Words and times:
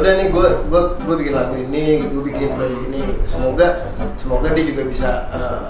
udah 0.00 0.12
nih 0.16 0.26
gue 0.32 0.48
gue 0.72 0.82
gue 1.04 1.14
bikin 1.20 1.34
lagu 1.36 1.54
ini 1.60 2.08
gue 2.08 2.22
bikin 2.24 2.56
proyek 2.56 2.80
ini. 2.88 3.02
Semoga 3.28 3.92
semoga 4.16 4.48
dia 4.56 4.64
juga 4.64 4.82
bisa 4.88 5.28
eh, 5.28 5.62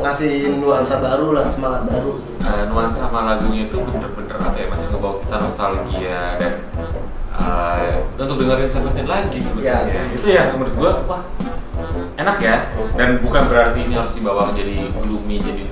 ngasih 0.00 0.56
nuansa 0.56 1.04
baru 1.04 1.36
lah 1.36 1.46
semangat 1.52 1.84
baru. 1.84 2.24
Eh, 2.40 2.64
nuansa 2.72 3.06
sama 3.06 3.28
lagunya 3.28 3.68
itu 3.68 3.76
bener-bener 3.76 4.36
apa 4.40 4.56
ya 4.56 4.66
masih 4.72 4.86
ngebawa 4.88 5.20
kita 5.20 5.36
nostalgia 5.36 6.20
dan 6.40 6.52
eh, 7.36 7.92
untuk 8.16 8.36
dengerin 8.40 8.72
Seventeen 8.72 9.08
lagi 9.08 9.38
sebenarnya. 9.44 9.92
Ya. 9.92 10.02
itu 10.16 10.26
ya 10.32 10.42
menurut 10.56 10.74
gua 10.80 10.92
wah 11.04 11.22
enak 12.16 12.36
ya. 12.40 12.56
Dan 12.96 13.20
bukan 13.20 13.42
berarti 13.52 13.78
ini 13.84 13.92
harus 13.92 14.16
dibawa 14.16 14.56
jadi 14.56 14.88
gloomy 15.04 15.36
jadi 15.36 15.64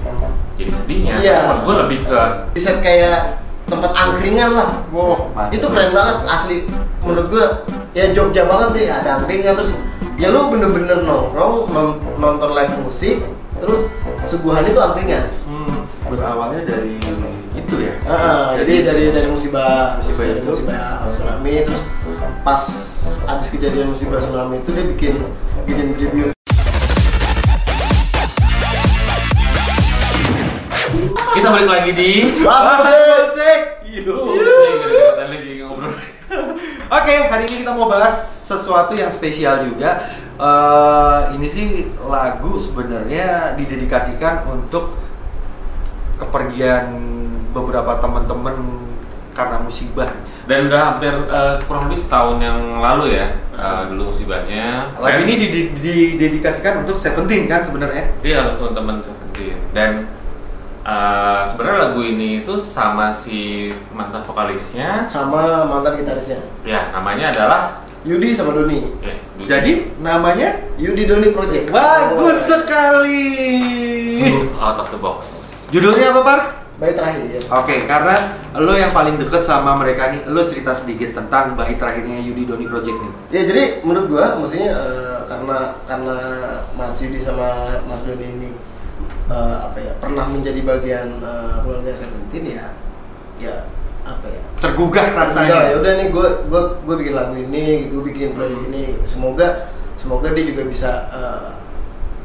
jadi 0.60 0.72
sedihnya. 0.76 1.14
Iya. 1.24 1.36
menurut 1.48 1.62
gua 1.64 1.74
lebih 1.88 1.98
ke 2.04 2.20
di 2.52 2.60
set 2.60 2.84
kayak 2.84 3.40
tempat 3.64 3.92
angkringan 3.96 4.52
lah. 4.52 4.84
Wow, 4.92 5.32
mantap. 5.32 5.56
itu 5.56 5.66
keren 5.72 5.96
banget 5.96 6.16
asli 6.28 6.56
menurut 7.02 7.26
gue 7.28 7.44
ya 7.92 8.10
Jogja 8.10 8.46
banget 8.46 8.68
nih 8.72 8.86
ada 8.88 9.10
angkringan 9.18 9.54
terus 9.54 9.74
ya 10.14 10.30
lu 10.30 10.48
bener-bener 10.48 11.02
nongkrong 11.02 11.66
non- 11.68 11.98
nonton 12.16 12.50
live 12.52 12.74
musik 12.80 13.18
terus 13.58 13.90
suguhan 14.24 14.64
itu 14.64 14.78
angkringan 14.78 15.26
Hmm, 15.44 15.84
berawalnya 16.08 16.62
dari 16.64 16.96
itu 17.52 17.74
ya. 17.78 17.92
Ah, 18.04 18.56
jadi 18.56 18.80
dari 18.82 19.02
dari 19.12 19.28
musibah 19.28 20.00
Musibah 20.00 20.24
dari 20.24 20.40
itu. 20.40 20.48
musibah 20.48 21.04
tsunami 21.10 21.52
terus 21.62 21.82
pas 22.40 22.60
abis 23.28 23.48
kejadian 23.50 23.92
musibah 23.92 24.16
tsunami 24.16 24.58
itu 24.58 24.70
dia 24.72 24.84
bikin 24.86 25.14
bikin 25.62 25.86
tribute 25.92 26.32
kita 31.32 31.48
balik 31.48 31.68
lagi 31.70 31.90
di 31.92 32.10
Wah, 32.40 32.80
musik. 32.80 33.60
Nih, 33.82 34.00
gara-gara 34.04 35.12
tadi 35.14 35.34
lagi 35.34 35.52
ngobrol 35.60 35.92
Oke, 36.92 37.24
hari 37.24 37.48
ini 37.48 37.64
kita 37.64 37.72
mau 37.72 37.88
bahas 37.88 38.20
sesuatu 38.44 38.92
yang 38.92 39.08
spesial 39.08 39.64
juga. 39.64 40.12
Eh, 40.36 41.20
ini 41.40 41.48
sih 41.48 41.88
lagu 42.04 42.60
sebenarnya 42.60 43.56
didedikasikan 43.56 44.44
untuk 44.44 45.00
kepergian 46.20 46.92
beberapa 47.56 47.96
teman-teman 47.96 48.84
karena 49.32 49.64
musibah. 49.64 50.12
dan 50.42 50.66
udah 50.68 50.80
hampir 50.92 51.14
eh, 51.16 51.56
kurang 51.64 51.88
lebih 51.88 52.02
setahun 52.02 52.36
yang 52.44 52.82
lalu 52.82 53.14
ya 53.14 53.40
eh, 53.54 53.82
dulu 53.94 54.10
musibahnya 54.10 54.90
Lagu 54.98 55.22
ini 55.22 55.48
didedikasikan 55.78 56.82
untuk 56.84 57.00
Seventeen 57.00 57.48
kan 57.48 57.64
sebenarnya. 57.64 58.12
Iya 58.20 58.52
untuk 58.52 58.76
teman-teman 58.76 59.00
Seventeen 59.00 59.56
dan 59.72 60.12
uh, 60.84 61.42
sebenarnya 61.48 61.78
lagu 61.90 62.00
ini 62.02 62.42
itu 62.42 62.54
sama 62.58 63.14
si 63.14 63.70
mantan 63.94 64.22
vokalisnya 64.26 65.06
sama 65.06 65.66
mantan 65.66 65.98
gitarisnya 65.98 66.38
ya 66.62 66.90
namanya 66.94 67.34
adalah 67.34 67.60
Yudi 68.02 68.34
sama 68.34 68.50
Doni 68.50 68.82
Dudi. 69.38 69.46
Jadi 69.46 69.72
namanya 70.02 70.58
Yudi 70.74 71.06
Doni 71.06 71.30
Project 71.30 71.70
bagus 71.70 72.50
sekali. 72.50 73.30
Sungguh 74.18 74.58
out 74.58 74.82
of 74.82 74.90
the 74.90 74.98
box. 74.98 75.18
Judulnya 75.70 76.10
apa, 76.10 76.20
Par? 76.26 76.40
baik 76.82 76.98
terakhir 76.98 77.22
Oke, 77.46 77.86
karena 77.86 78.14
lo 78.58 78.74
yang 78.74 78.90
paling 78.90 79.14
deket 79.22 79.46
sama 79.46 79.78
mereka 79.78 80.10
nih, 80.10 80.26
lo 80.26 80.42
cerita 80.50 80.74
sedikit 80.74 81.14
tentang 81.14 81.54
bait 81.54 81.78
terakhirnya 81.78 82.18
Yudi 82.18 82.42
Doni 82.42 82.66
Project 82.66 82.98
nih. 82.98 83.12
ya 83.30 83.42
jadi 83.46 83.62
menurut 83.86 84.06
gua 84.10 84.34
maksudnya 84.34 84.74
eh, 84.74 85.18
karena 85.30 85.78
karena 85.86 86.16
Mas 86.74 86.98
Yudi 86.98 87.22
sama 87.22 87.78
Mas 87.86 88.02
Doni 88.02 88.26
ini 88.26 88.50
eh, 89.32 89.56
apa 89.64 89.78
ya 89.80 89.92
pernah 89.96 90.28
menjadi 90.28 90.60
bagian 90.60 91.08
eh, 91.24 91.54
keluarga 91.64 91.92
Seventeen 91.96 92.44
ya 92.60 92.66
ya 93.40 93.56
apa 94.04 94.26
ya 94.28 94.42
Tergugah 94.60 95.06
ya 95.08 95.14
rasanya. 95.16 95.58
udah 95.80 95.92
nih 95.98 96.06
gue 96.12 96.28
gue 96.52 96.62
gue 96.84 96.94
bikin 97.00 97.14
lagu 97.16 97.34
ini 97.34 97.88
gue 97.90 98.02
bikin 98.12 98.36
proyek 98.36 98.60
ini. 98.70 99.00
Semoga 99.08 99.72
semoga 99.98 100.30
dia 100.36 100.44
juga 100.44 100.62
bisa 100.68 100.90
eh, 101.10 101.48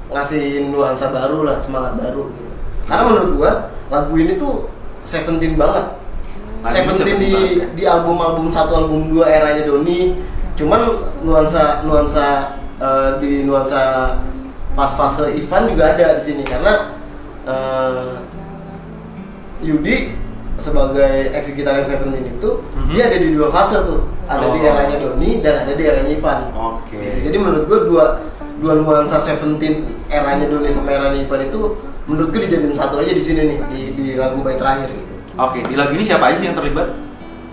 ngasih 0.08 0.72
nuansa 0.72 1.12
baru 1.12 1.44
lah 1.44 1.60
semangat 1.60 2.00
baru 2.00 2.32
gitu. 2.32 2.48
karena 2.88 3.04
menurut 3.12 3.32
gua 3.36 3.52
lagu 3.92 4.16
ini 4.16 4.40
tuh 4.40 4.72
Seventeen 5.04 5.56
banget. 5.60 6.00
Seventeen 6.68 7.20
di 7.20 7.32
banget 7.32 7.52
ya. 7.60 7.68
di 7.76 7.84
album 7.88 8.16
album 8.20 8.48
satu 8.52 8.76
album 8.76 9.12
dua 9.12 9.28
eranya 9.28 9.68
Doni. 9.68 10.20
Cuman 10.56 11.12
nuansa 11.24 11.84
nuansa 11.84 12.56
eh, 12.80 13.10
di 13.20 13.44
nuansa 13.44 14.16
pas 14.76 14.92
fase 14.96 15.32
Ivan 15.36 15.72
juga 15.72 15.96
ada 15.96 16.16
di 16.16 16.24
sini. 16.24 16.44
Karena 16.48 16.92
eh, 17.48 18.14
Yudi 19.64 20.14
sebagai 20.58 21.30
gitaris 21.54 21.86
Seventeen 21.86 22.28
itu 22.28 22.50
Mhm. 22.74 22.90
dia 22.92 23.04
ada 23.08 23.18
di 23.18 23.30
dua 23.32 23.50
fase 23.50 23.78
tuh 23.86 24.10
ada 24.26 24.46
di 24.52 24.60
Oh. 24.60 24.66
eranya 24.66 24.98
Doni 24.98 25.32
dan 25.40 25.64
ada 25.64 25.74
di 25.74 25.84
eranya 25.86 26.10
Ivan 26.10 26.40
Oke. 26.52 26.98
Gitu. 26.98 27.30
jadi 27.30 27.38
menurut 27.38 27.64
gua 27.66 27.80
dua 27.86 28.06
dua 28.58 28.74
nuansa 28.82 29.18
Seventeen 29.18 29.86
eranya 30.10 30.50
Doni 30.50 30.70
sama 30.70 30.90
eranya 30.92 31.18
Ivan 31.18 31.46
itu 31.46 31.78
menurut 32.06 32.34
gua 32.34 32.42
dijadiin 32.42 32.74
satu 32.74 32.98
aja 32.98 33.14
di 33.14 33.22
sini 33.22 33.42
nih 33.48 33.58
di, 33.70 33.82
di 33.94 34.06
lagu 34.16 34.42
bayi 34.42 34.58
terakhir 34.58 34.90
gitu 34.90 35.14
Oke, 35.38 35.62
di 35.62 35.78
lagu 35.78 35.94
ini 35.94 36.02
siapa 36.02 36.34
aja 36.34 36.38
sih 36.42 36.50
yang 36.50 36.58
terlibat? 36.58 36.90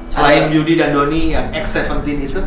Selain. 0.08 0.48
Yudi 0.48 0.80
dan 0.80 0.96
Doni 0.96 1.36
yang 1.36 1.52
X 1.52 1.76
Seventeen 1.76 2.24
itu? 2.24 2.40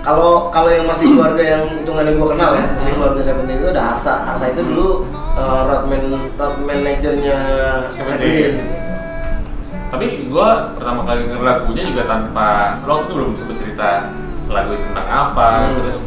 kalau 0.00 0.48
kalau 0.48 0.68
yang 0.68 0.84
masih 0.84 1.12
keluarga 1.12 1.40
yang 1.40 1.62
hitungannya 1.64 2.12
gue 2.12 2.28
kenal 2.32 2.50
ya 2.52 2.64
masih 2.72 2.92
keluarga 2.92 3.20
Seventeen 3.20 3.56
itu 3.60 3.68
ada 3.68 3.82
Harsa 3.84 4.12
Harsa 4.24 4.52
itu 4.52 4.60
dulu 4.64 5.08
uh, 5.34 5.60
roadman 5.66 6.04
road 6.34 6.54
manajernya 6.62 7.38
Seventeen 7.90 8.54
Tapi 9.88 10.26
gua 10.26 10.74
pertama 10.74 11.06
kali 11.06 11.30
denger 11.30 11.38
lagunya 11.40 11.82
juga 11.86 12.02
tanpa 12.04 12.74
lo 12.82 13.06
tuh 13.06 13.14
belum 13.14 13.30
sempet 13.38 13.56
cerita 13.62 13.90
lagu 14.46 14.74
itu 14.74 14.84
tentang 14.90 15.08
apa 15.08 15.46
Hmm. 15.64 15.74
terus 15.80 15.98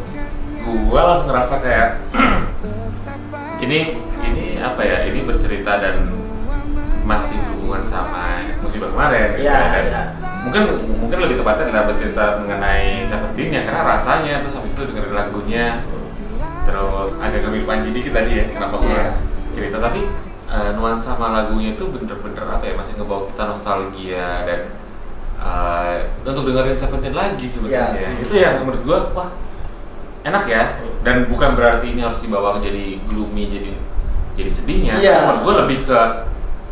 gua 0.86 1.02
langsung 1.08 1.28
ngerasa 1.32 1.56
kayak 1.58 1.90
ini 3.64 3.96
ini 4.22 4.46
apa 4.60 4.82
ya 4.84 5.00
ini 5.02 5.24
bercerita 5.24 5.80
dan 5.80 6.04
masih 7.08 7.40
berhubungan 7.40 7.88
sama 7.88 8.44
musibah 8.60 8.92
kemarin 8.92 9.32
Iya, 9.34 9.48
ya. 9.48 9.56
Dan 9.72 9.86
iya. 9.88 10.02
mungkin 10.44 10.62
mungkin 11.00 11.18
lebih 11.24 11.40
tepatnya 11.40 11.72
adalah 11.72 11.86
bercerita 11.88 12.24
mengenai 12.44 13.08
Seventeen 13.08 13.56
ya 13.56 13.62
karena 13.64 13.82
rasanya 13.88 14.34
terus 14.44 14.56
habis 14.60 14.76
itu 14.76 14.84
dengerin 14.92 15.16
lagunya 15.16 15.66
terus 16.68 17.12
agak 17.18 17.40
kemiripan 17.42 17.80
dikit 17.88 18.12
tadi 18.12 18.32
ya 18.34 18.46
kenapa 18.48 18.76
gua 18.78 18.92
Iya. 18.92 19.08
cerita 19.54 19.78
tapi 19.80 20.02
eh, 20.48 20.70
nuansa 20.74 21.16
sama 21.16 21.32
lagunya 21.32 21.74
itu 21.74 21.84
bener-bener 21.86 22.44
apa 22.46 22.64
ya 22.64 22.74
masih 22.74 22.94
ngebawa 22.96 23.26
kita 23.26 23.44
nostalgia 23.46 24.28
dan 24.44 24.60
eh, 25.38 25.96
untuk 26.22 26.44
dengerin 26.46 26.76
Seventeen 26.76 27.16
lagi 27.16 27.46
sebenarnya 27.46 27.96
Iya. 27.96 28.10
itu 28.20 28.34
yang 28.36 28.54
menurut 28.62 28.82
gua 28.84 29.00
wah 29.14 29.30
enak 30.22 30.44
ya 30.46 30.64
dan 31.02 31.26
bukan 31.26 31.56
berarti 31.56 31.88
ini 31.90 32.02
harus 32.02 32.20
dibawa 32.20 32.60
jadi 32.60 33.00
gloomy 33.06 33.48
jadi 33.48 33.72
jadi 34.36 34.52
sedihnya 34.52 34.94
Iya. 35.00 35.16
menurut 35.24 35.42
gua 35.42 35.54
lebih 35.64 35.78
ke 35.82 36.00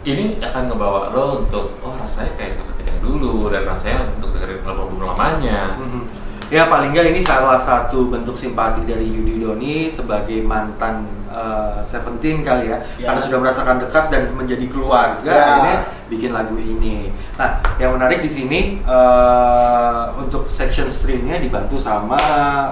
ini 0.06 0.38
akan 0.38 0.70
ngebawa 0.70 1.10
lo 1.10 1.42
untuk 1.42 1.80
oh 1.80 1.94
rasanya 1.96 2.36
kayak 2.36 2.54
Seventeen 2.54 2.86
yang 2.86 3.02
dulu 3.02 3.50
dan 3.50 3.66
rasanya 3.66 4.12
untuk 4.14 4.36
dengerin 4.36 4.62
album 4.62 5.02
lamanya 5.02 5.80
Mhm. 5.80 6.02
Ya 6.48 6.70
paling 6.70 6.94
nggak 6.94 7.10
ini 7.10 7.22
salah 7.22 7.58
satu 7.58 8.06
bentuk 8.06 8.38
simpati 8.38 8.86
dari 8.86 9.10
Yudi 9.10 9.42
Doni 9.42 9.90
sebagai 9.90 10.46
mantan 10.46 11.02
eh, 11.26 11.82
Seventeen 11.82 12.46
kali 12.46 12.70
ya, 12.70 12.78
Ya. 12.96 13.10
karena 13.10 13.20
sudah 13.20 13.38
merasakan 13.42 13.82
dekat 13.82 14.14
dan 14.14 14.30
menjadi 14.32 14.70
keluarga 14.70 15.26
Ya. 15.26 15.42
akhirnya 15.58 15.78
bikin 16.06 16.32
lagu 16.32 16.54
ini. 16.56 17.10
Nah 17.36 17.58
yang 17.76 17.98
menarik 17.98 18.22
di 18.22 18.30
sini 18.30 18.60
eh, 18.80 20.04
untuk 20.16 20.46
section 20.46 20.86
streamnya 20.86 21.42
dibantu 21.42 21.82
sama 21.82 22.16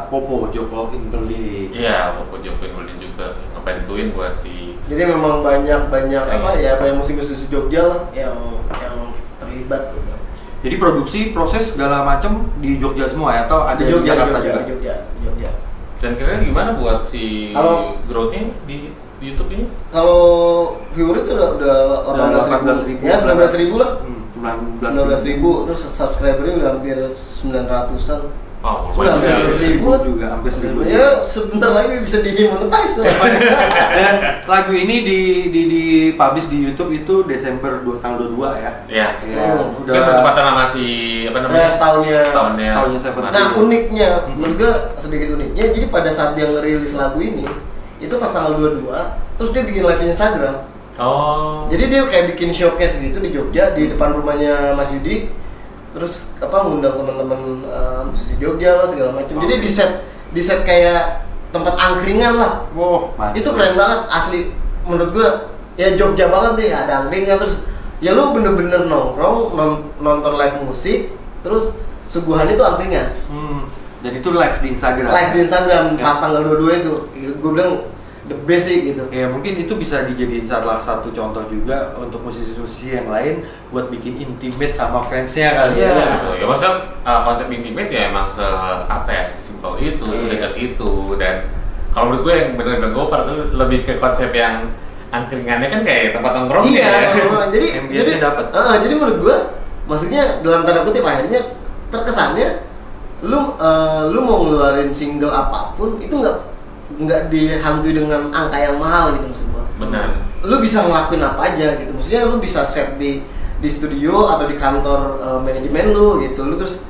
Popo 0.06 0.53
Joko 0.53 0.94
Inberli. 0.94 1.73
iya 1.73 2.13
walaupun 2.13 2.45
Jokowi 2.45 2.69
Berlin 2.72 2.97
juga 3.01 3.25
ngebantuin 3.57 4.13
buat 4.13 4.38
si 4.38 4.78
jadi 4.85 5.09
memang 5.09 5.41
banyak 5.41 5.89
banyak 5.89 6.22
apa 6.22 6.50
ya 6.62 6.78
banyak 6.78 7.01
musik-musik 7.01 7.50
Jogja 7.50 7.81
lah 7.89 8.01
yang 8.13 8.38
yang 8.69 8.97
terlibat 9.41 9.89
gitu. 9.91 10.12
Jadi 10.63 10.75
produksi 10.78 11.19
proses 11.29 11.69
segala 11.69 12.01
macam 12.01 12.31
di 12.57 12.75
Jogja 12.78 13.06
semua 13.06 13.34
ya 13.34 13.41
atau 13.44 13.62
ada 13.62 13.78
di 13.78 13.91
Jogja, 13.91 14.01
di 14.07 14.09
Jakarta 14.16 14.38
Jogja, 14.38 14.47
juga? 14.47 14.57
di 14.57 14.72
Jogja, 14.72 14.94
di 14.96 15.19
Jogja. 15.21 15.50
dan 16.00 16.12
kira-kira 16.13 16.39
gimana 16.42 16.69
buat 16.74 17.00
si 17.04 17.51
Kalau- 17.51 18.00
growth-nya 18.04 18.44
di, 18.63 18.75
di 18.92 19.25
YouTube 19.25 19.51
ini 19.51 19.63
Kalau 19.89 20.19
viewer 20.92 21.15
itu 21.18 21.31
udah 21.31 21.50
udah 21.56 21.75
18 22.44 22.88
ribu, 22.89 23.01
ya 23.01 23.15
19 23.19 23.56
ribu 23.56 23.75
lah. 23.77 23.92
Hmm, 24.00 24.80
19 24.80 25.24
ribu, 25.25 25.63
terus 25.63 25.83
subscribernya 25.86 26.54
udah 26.57 26.69
hampir 26.74 26.95
900an. 27.07 28.21
Oh, 28.60 28.88
Sudah 28.89 29.19
hampir 29.19 29.27
ya. 29.27 29.51
seribu 29.54 29.92
lah. 29.92 30.00
juga 30.00 30.25
hampir 30.31 30.48
seribu. 30.50 30.88
Ya 30.88 31.19
sebentar 31.21 31.68
lagi 31.69 32.00
bisa 32.00 32.19
dimonetize. 32.19 32.95
Dan 34.00 34.15
lagu 34.44 34.71
ini 34.71 35.04
di 35.04 35.19
di 35.51 35.62
di 35.68 35.83
publish 36.15 36.48
di 36.48 36.63
YouTube 36.63 36.92
itu 36.94 37.24
Desember 37.24 37.83
2 37.83 38.00
tanggal 38.00 38.24
22 38.25 38.56
ya. 38.56 38.71
Iya. 38.88 39.07
Ya, 39.19 39.44
Hmm. 39.51 39.83
udah 39.83 39.92
Kan 39.92 40.04
bertepatan 40.06 40.44
sama 40.74 40.81
si 40.81 40.86
apa 41.24 41.38
Eh, 41.38 41.42
namanya? 41.44 41.70
setahunnya. 41.70 42.20
Setahunnya. 42.25 42.72
Setahunnya 42.72 43.00
Seventeen. 43.00 43.31
Nah 43.31 43.46
uniknya, 43.56 44.10
Mhm. 44.20 44.34
menurut 44.34 44.56
gue 44.58 44.72
sedikit 44.98 45.28
uniknya, 45.31 45.64
jadi 45.70 45.86
pada 45.88 46.10
saat 46.10 46.34
dia 46.34 46.46
ngerilis 46.48 46.94
lagu 46.94 47.20
ini, 47.20 47.46
itu 48.00 48.14
pas 48.14 48.28
tanggal 48.28 48.54
22, 48.54 48.98
terus 49.36 49.50
dia 49.52 49.62
bikin 49.62 49.84
live 49.84 50.04
Instagram. 50.04 50.56
Oh. 50.94 51.66
Jadi 51.68 51.84
dia 51.88 52.02
kayak 52.04 52.25
bikin 52.31 52.50
showcase 52.52 52.98
gitu 52.98 53.18
di 53.18 53.30
Jogja 53.30 53.74
di 53.74 53.90
depan 53.90 54.14
rumahnya 54.14 54.74
Mas 54.74 54.90
Yudi. 54.90 55.30
terus 55.94 56.25
apa 56.36 56.66
ngundang 56.66 56.98
teman-teman 56.98 57.38
eh, 57.64 58.02
musisi 58.04 58.42
Jogja 58.42 58.81
lah 58.81 58.88
segala 58.90 59.14
macam 59.14 59.38
jadi 59.38 59.62
di 59.62 59.70
set 59.70 60.02
di 60.34 60.42
set 60.42 60.66
kayak 60.66 61.22
tempat 61.54 61.78
angkringan 61.78 62.34
lah 62.34 62.66
Wow, 62.74 63.14
mantap. 63.14 63.38
itu 63.38 63.46
keren 63.54 63.78
banget 63.78 64.02
asli 64.10 64.40
menurut 64.84 65.14
gua 65.14 65.30
ya 65.78 65.94
Jogja 65.94 66.34
banget 66.34 66.54
nih 66.58 66.70
ada 66.74 67.06
angkringan 67.06 67.38
terus 67.38 67.62
ya 68.03 68.11
lu 68.11 68.35
bener-bener 68.35 68.83
nongkrong 68.83 69.55
non- 69.55 69.83
nonton 69.97 70.35
live 70.35 70.59
musik 70.61 71.15
terus 71.39 71.79
suguhan 72.05 72.45
itu 72.45 72.59
angkringan 72.59 73.07
Hmm, 73.25 73.63
dan 74.00 74.11
itu 74.13 74.29
live 74.29 74.57
di 74.59 74.67
Instagram. 74.69 75.09
live 75.09 75.31
di 75.31 75.39
Instagram 75.41 75.83
Ya. 75.95 76.03
pas 76.03 76.17
tanggal 76.19 76.44
22 76.45 76.75
itu 76.77 76.94
gue 77.33 77.51
bilang 77.51 77.88
the 78.23 78.38
best 78.41 78.67
sih 78.67 78.83
gitu 78.85 79.03
Ya 79.09 79.27
mungkin 79.27 79.55
itu 79.57 79.73
bisa 79.73 80.03
dijadiin 80.03 80.44
salah 80.44 80.75
satu 80.75 81.09
contoh 81.09 81.44
juga 81.45 81.95
untuk 81.97 82.19
musisi-musisi 82.21 82.91
yang 82.94 83.07
lain 83.07 83.44
buat 83.67 83.88
bikin 83.89 84.15
intimate 84.17 84.71
sama 84.71 85.00
fansnya 85.01 85.51
kali 85.53 85.79
Iya. 85.79 85.89
ya. 85.89 86.05
gitu. 86.13 86.29
Ya 86.38 86.45
maksudnya 86.45 86.73
uh, 87.01 87.19
konsep 87.23 87.47
intimate 87.50 87.88
ya 87.89 88.01
emang 88.07 88.27
se 88.27 88.44
apa 88.83 89.09
ya 89.09 89.23
simpel 89.25 89.75
itu, 89.77 90.03
Iya. 90.05 90.19
sedekat 90.21 90.53
itu 90.57 90.91
dan 91.15 91.47
kalau 91.89 92.09
menurut 92.09 92.23
gue 92.23 92.35
yang 92.35 92.50
bener-bener 92.53 92.91
gopar 92.91 93.23
tuh 93.23 93.51
lebih 93.53 93.83
ke 93.83 93.95
konsep 93.95 94.31
yang 94.31 94.71
angkringannya 95.13 95.69
kan 95.69 95.81
kayak 95.86 96.18
tempat 96.18 96.31
nongkrong 96.33 96.65
iya 96.65 96.89
ya. 96.89 97.10
nongkrong. 97.13 97.54
jadi 97.54 97.68
jadi 98.01 98.12
dapet. 98.18 98.45
eh, 98.50 98.75
jadi 98.81 98.94
menurut 98.98 99.18
gua 99.21 99.38
maksudnya 99.86 100.42
dalam 100.42 100.65
tanda 100.65 100.81
kutip 100.81 101.06
akhirnya 101.06 101.54
terkesannya 101.94 102.65
lu 103.21 103.54
eh, 103.62 104.01
lu 104.10 104.19
mau 104.25 104.42
ngeluarin 104.42 104.89
single 104.89 105.30
apa 105.30 105.77
pun 105.77 106.01
itu 106.01 106.18
nggak 106.18 106.38
nggak 106.98 107.21
dihantui 107.30 107.94
dengan 107.94 108.33
angka 108.33 108.57
yang 108.57 108.75
mahal 108.81 109.13
gitu 109.13 109.25
maksud 109.30 109.48
gua 109.54 109.65
Benar. 109.77 110.07
lu 110.42 110.56
bisa 110.57 110.81
ngelakuin 110.81 111.21
apa 111.21 111.42
aja 111.54 111.77
gitu 111.77 111.94
maksudnya 111.94 112.25
lu 112.25 112.42
bisa 112.42 112.65
set 112.65 112.98
di 112.98 113.21
di 113.63 113.69
studio 113.71 114.33
atau 114.33 114.50
di 114.50 114.57
kantor 114.57 115.21
eh, 115.21 115.39
manajemen 115.45 115.94
lu 115.94 116.25
gitu 116.25 116.42
lu 116.50 116.57
terus 116.57 116.81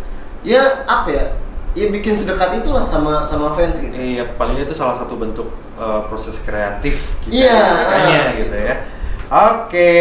ya 0.48 0.88
apa 0.88 1.10
ya 1.12 1.25
ya 1.74 1.86
bikin 1.88 2.14
sedekat 2.14 2.54
itulah 2.56 2.84
sama 2.84 3.25
sama 3.25 3.52
fans 3.52 3.78
gitu 3.78 3.92
Iya, 3.92 4.34
paling 4.34 4.58
itu 4.58 4.72
salah 4.72 4.96
satu 4.96 5.16
bentuk 5.16 5.50
uh, 5.74 6.06
proses 6.06 6.38
kreatif 6.40 7.10
kita 7.22 7.34
Iya. 7.44 7.60
makanya 7.66 8.22
gitu 8.38 8.56
ya. 8.56 8.75
Oke. 9.28 9.92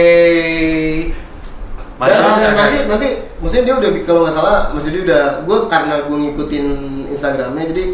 dan, 1.94 2.08
Mantap. 2.10 2.19
dan 2.19 2.28
Mantap. 2.28 2.52
nanti 2.58 2.78
nanti 2.84 3.08
maksudnya 3.38 3.64
dia 3.64 3.74
udah 3.78 3.90
kalau 4.02 4.20
nggak 4.22 4.34
salah 4.34 4.56
maksudnya 4.69 4.94
dia 4.94 5.04
udah 5.06 5.24
gue 5.42 5.58
karena 5.66 5.94
gue 6.02 6.16
ngikutin 6.19 6.66
instagramnya 7.08 7.64
jadi 7.69 7.84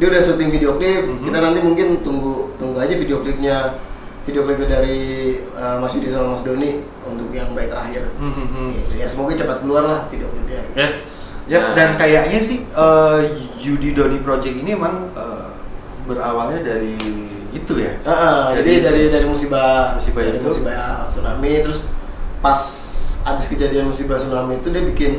dia 0.00 0.06
udah 0.08 0.20
syuting 0.20 0.50
video 0.50 0.70
klip 0.74 1.04
Mhm. 1.04 1.28
kita 1.28 1.38
nanti 1.38 1.60
mungkin 1.60 1.88
tunggu 2.00 2.56
tunggu 2.56 2.80
aja 2.80 2.94
video 2.94 3.20
klipnya 3.20 3.76
video 4.24 4.42
klipnya 4.42 4.68
dari 4.72 4.98
uh, 5.52 5.76
Mas 5.76 5.92
Yudi 5.92 6.08
sama 6.08 6.32
Mas 6.32 6.42
Doni 6.42 6.80
untuk 7.02 7.28
yang 7.30 7.52
baik 7.52 7.68
terakhir 7.68 8.08
Hmm, 8.16 8.32
hmm, 8.32 8.48
hmm. 8.48 8.68
Gitu. 8.74 8.92
ya 8.96 9.06
semoga 9.06 9.36
cepat 9.36 9.60
keluar 9.60 9.84
lah 9.84 10.00
video 10.08 10.26
klipnya 10.26 10.64
Yes. 10.74 11.19
Yap, 11.48 11.62
Nah, 11.62 11.72
dan 11.74 11.90
kayaknya 11.96 12.40
sih 12.40 12.62
uh, 12.72 13.22
Yudi 13.58 13.92
Doni 13.92 14.18
Project 14.20 14.54
ini 14.54 14.74
emang 14.74 15.08
uh, 15.14 15.54
berawalnya 16.04 16.60
dari 16.62 16.94
itu 17.50 17.72
ya. 17.78 17.98
Ah, 18.06 18.12
ah, 18.12 18.44
jadi 18.54 18.84
dari 18.84 19.02
dari 19.10 19.26
musibah 19.26 19.98
Musibah 19.98 20.22
dari 20.22 20.38
itu. 20.38 20.46
musibah 20.46 21.10
tsunami 21.10 21.52
terus 21.62 21.90
pas 22.38 22.58
abis 23.26 23.50
kejadian 23.50 23.90
musibah 23.90 24.14
tsunami 24.14 24.62
itu 24.62 24.70
dia 24.70 24.82
bikin 24.82 25.12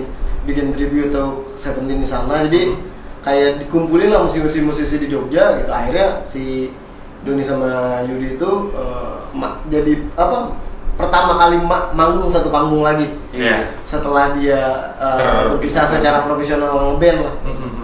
bikin 0.48 0.72
tribute 0.72 1.12
atau 1.12 1.44
Seventeen 1.60 2.00
di 2.00 2.08
sana 2.08 2.48
jadi 2.48 2.72
Hmm. 2.72 2.80
kayak 3.22 3.50
dikumpulin 3.62 4.10
lah 4.10 4.26
musisi-musisi 4.26 4.98
di 4.98 5.06
Jogja 5.06 5.60
gitu 5.62 5.70
akhirnya 5.70 6.26
si 6.26 6.74
Doni 7.22 7.46
sama 7.46 8.02
Yudi 8.02 8.34
itu 8.34 8.50
ma- 9.32 9.62
jadi 9.70 10.02
apa 10.18 10.58
pertama 11.02 11.34
kali 11.36 11.58
ma- 11.58 11.90
manggung 11.92 12.28
satu 12.28 12.48
panggung 12.48 12.82
lagi 12.82 13.10
Iya. 13.32 13.74
setelah 13.82 14.32
dia 14.34 14.62
eh, 14.96 15.18
Terpisah. 15.18 15.50
berpisah 15.50 15.86
secara 15.88 16.18
profesional 16.22 16.72
ngeband 16.94 17.20
lah 17.22 17.36
Hmm, 17.42 17.56
hmm, 17.56 17.72
hmm. 17.72 17.80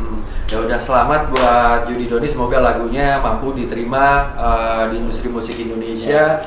Ya 0.47 0.57
udah 0.59 0.79
selamat 0.79 1.21
buat 1.27 1.81
Yudi 1.87 2.07
Doni 2.07 2.23
semoga 2.25 2.63
lagunya 2.63 3.19
mampu 3.19 3.51
diterima 3.51 4.05
uh, 4.33 4.83
di 4.87 4.95
industri 4.97 5.27
musik 5.27 5.59
Indonesia. 5.59 6.39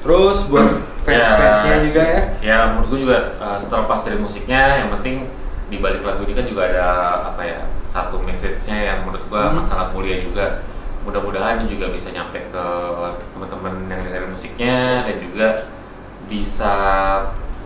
Terus 0.00 0.46
buat 0.46 0.70
fans-fansnya 1.02 1.82
juga 1.82 1.98
ya. 2.00 2.20
Ya 2.40 2.58
menurut 2.70 2.88
gue 2.88 3.00
juga 3.02 3.18
uh, 3.36 3.58
terlepas 3.58 4.00
dari 4.00 4.16
musiknya, 4.16 4.78
yang 4.78 4.94
penting 4.94 5.26
di 5.66 5.76
balik 5.76 6.00
lagu 6.00 6.22
ini 6.22 6.32
kan 6.32 6.46
juga 6.46 6.62
ada 6.64 6.86
apa 7.26 7.42
ya 7.42 7.58
satu 7.84 8.22
message-nya 8.22 8.78
yang 8.86 8.98
menurut 9.02 9.26
gue 9.26 9.42
Hmm. 9.42 9.66
sangat 9.66 9.88
mulia 9.90 10.22
juga. 10.22 10.62
Mudah-mudahan 11.00 11.66
juga 11.66 11.90
bisa 11.90 12.06
nyampe 12.08 12.38
ke 12.46 12.64
teman-teman 13.34 13.88
yang 13.88 14.00
dengerin 14.00 14.30
musiknya 14.30 15.02
dan 15.02 15.16
juga 15.18 15.46
bisa 16.30 16.74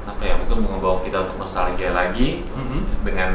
apa 0.05 0.23
ya 0.23 0.35
mungkin 0.35 0.65
membawa 0.65 1.01
kita 1.01 1.21
untuk 1.23 1.37
nostalgia 1.39 1.93
lagi 1.93 2.49
Mhm. 2.51 3.05
dengan 3.05 3.31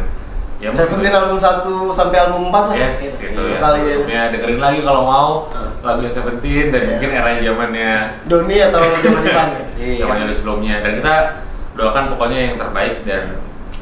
ya 0.58 0.70
Seventeen 0.70 1.14
album 1.14 1.38
1 1.38 1.64
sampai 1.88 2.18
album 2.20 2.50
4 2.50 2.64
lah 2.68 2.76
Yes, 2.76 2.98
gitu. 3.00 3.32
itu 3.32 3.40
ya. 3.40 3.54
Nostalgia. 3.54 3.94
Sebelumnya 3.96 4.22
dengerin 4.30 4.60
lagi 4.60 4.80
kalau 4.82 5.02
mau 5.04 5.30
Ah. 5.50 5.72
lagunya 5.82 6.12
Seventeen 6.12 6.68
dan 6.70 6.82
Iya. 6.82 6.90
mungkin 6.92 7.10
era 7.14 7.30
zamannya 7.40 7.92
Doni 8.26 8.58
atau 8.60 8.80
zaman 8.82 9.24
Ivan 9.24 9.50
ya? 9.50 9.64
Iya. 9.80 9.98
zamannya 10.04 10.24
dari 10.26 10.36
sebelumnya. 10.36 10.76
Dan 10.84 10.92
kita 11.00 11.16
doakan 11.74 12.04
pokoknya 12.12 12.40
yang 12.44 12.56
terbaik 12.58 12.96
dan 13.08 13.24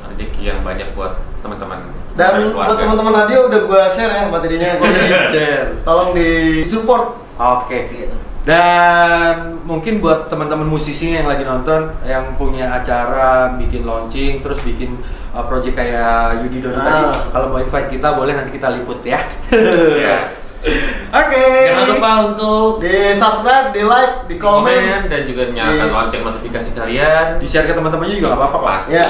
rezeki 0.06 0.42
yang 0.46 0.60
banyak 0.62 0.88
buat 0.94 1.14
teman-teman 1.40 1.80
Dan 2.14 2.50
buat 2.50 2.74
teman-teman 2.74 3.14
radio 3.16 3.46
udah 3.46 3.62
gua 3.66 3.86
share 3.88 4.10
ya 4.12 4.26
materinya, 4.28 4.70
jadi 4.82 5.18
Share. 5.30 5.68
tolong 5.82 6.14
di 6.14 6.30
support. 6.62 7.27
Oke. 7.38 7.80
Gitu. 7.88 8.16
Dan 8.42 9.60
mungkin 9.62 10.00
buat 10.00 10.28
teman-teman 10.28 10.64
musisi 10.64 11.12
yang 11.12 11.28
lagi 11.28 11.44
nonton 11.44 11.92
yang 12.02 12.34
punya 12.36 12.72
acara 12.74 13.52
bikin 13.54 13.84
launching 13.84 14.40
terus 14.40 14.64
bikin 14.64 14.96
uh, 15.32 15.44
project 15.44 15.76
kayak 15.76 16.42
Yudi 16.42 16.64
Doni 16.64 16.74
Ah. 16.74 17.12
tadi, 17.12 17.28
kalau 17.30 17.48
mau 17.50 17.60
invite 17.60 17.92
kita 17.92 18.16
boleh 18.16 18.34
nanti 18.34 18.50
kita 18.50 18.72
liput 18.72 19.04
ya. 19.04 19.20
Yes. 19.52 20.28
Oke. 21.14 21.44
Jangan 21.70 21.88
lupa 21.92 22.12
untuk 22.26 22.72
Di 22.80 23.14
subscribe, 23.14 23.70
di 23.70 23.84
like, 23.84 24.26
di 24.26 24.36
komen. 24.36 24.64
komen 24.64 25.02
dan 25.06 25.22
juga 25.22 25.44
nyalakan 25.48 25.84
Di- 25.84 25.94
lonceng 25.94 26.24
notifikasi 26.26 26.70
kalian. 26.72 27.26
Di 27.38 27.46
share 27.46 27.64
ke 27.64 27.74
teman-temannya 27.74 28.16
juga 28.16 28.32
nggak 28.32 28.40
apa-apa 28.42 28.58
kelas. 28.58 28.84
Ya. 28.90 29.06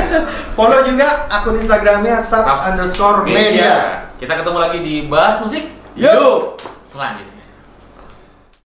Follow 0.56 0.80
juga 0.82 1.28
akun 1.28 1.56
Instagramnya 1.56 2.18
subs 2.18 2.40
Subs 2.42 2.62
underscore 2.66 3.20
media. 3.22 3.44
media. 3.44 3.74
Kita 4.16 4.32
ketemu 4.34 4.58
lagi 4.58 4.78
di 4.80 4.94
bahas 5.04 5.38
musik 5.38 5.68
Yuk. 5.94 6.56
selanjutnya. 6.84 7.27